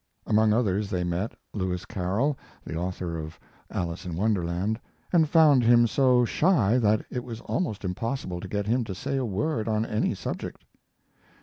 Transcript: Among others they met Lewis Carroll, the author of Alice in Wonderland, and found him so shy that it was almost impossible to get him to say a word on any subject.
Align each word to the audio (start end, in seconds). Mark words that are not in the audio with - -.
Among 0.25 0.51
others 0.51 0.89
they 0.89 1.03
met 1.03 1.33
Lewis 1.53 1.85
Carroll, 1.85 2.35
the 2.65 2.75
author 2.75 3.19
of 3.19 3.37
Alice 3.69 4.03
in 4.03 4.15
Wonderland, 4.15 4.79
and 5.13 5.29
found 5.29 5.63
him 5.63 5.85
so 5.85 6.25
shy 6.25 6.79
that 6.79 7.05
it 7.11 7.23
was 7.23 7.39
almost 7.41 7.85
impossible 7.85 8.39
to 8.39 8.47
get 8.47 8.65
him 8.65 8.83
to 8.85 8.95
say 8.95 9.17
a 9.17 9.23
word 9.25 9.67
on 9.67 9.85
any 9.85 10.15
subject. 10.15 10.63